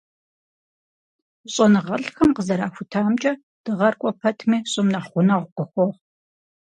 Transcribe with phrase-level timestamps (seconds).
[1.53, 3.31] ЩӀэныгъэлӀхэм къызэрахутамкӀэ,
[3.63, 5.91] Дыгъэр кӀуэ пэтми, ЩӀым нэхъ гъунэгъу къыхуохъу.